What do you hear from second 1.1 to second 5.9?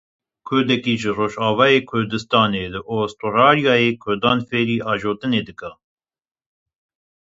Rojavayê Kurdistanê li Awisturyayê Kurdan fêrî ajotinê dike.